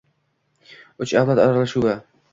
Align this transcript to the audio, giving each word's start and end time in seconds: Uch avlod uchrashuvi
Uch 1.05 1.13
avlod 1.21 1.43
uchrashuvi 1.45 1.95